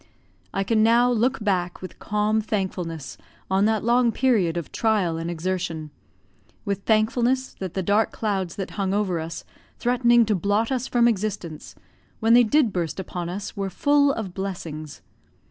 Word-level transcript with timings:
I 0.51 0.63
can 0.63 0.81
now 0.81 1.11
look 1.11 1.43
back 1.43 1.79
with 1.79 1.99
calm 1.99 2.41
thankfulness 2.41 3.19
on 3.51 3.65
that 3.65 3.83
long 3.83 4.11
period 4.11 4.57
of 4.57 4.71
trial 4.71 5.17
and 5.19 5.29
exertion 5.29 5.91
with 6.65 6.85
thankfulness 6.85 7.53
that 7.59 7.75
the 7.75 7.83
dark 7.83 8.11
clouds 8.11 8.55
that 8.55 8.71
hung 8.71 8.95
over 8.95 9.19
us, 9.19 9.43
threatening 9.77 10.25
to 10.25 10.33
blot 10.33 10.71
us 10.71 10.87
from 10.87 11.07
existence, 11.07 11.75
when 12.19 12.33
they 12.33 12.43
did 12.43 12.73
burst 12.73 12.99
upon 12.99 13.29
us, 13.29 13.55
were 13.55 13.69
full 13.69 14.11
of 14.11 14.33
blessings. 14.33 15.03